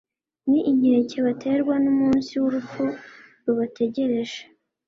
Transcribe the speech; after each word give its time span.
ni 0.49 0.59
inkeke 0.71 1.17
baterwa 1.27 1.75
n'umunsi 1.83 2.31
w'urupfu 2.41 2.83
rubategereje 3.45 4.39